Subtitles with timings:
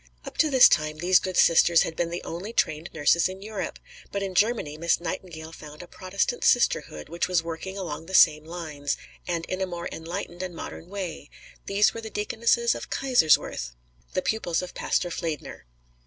[0.25, 3.77] Up to this time these good sisters had been the only trained nurses in Europe;
[4.11, 8.43] but in Germany Miss Nightingale found a Protestant sisterhood which was working along the same
[8.43, 11.29] lines, and in a more enlightened and modern way;
[11.67, 13.75] these were the Deaconesses of Kaiserswerth,
[14.13, 15.65] the pupils of Pastor Fliedner.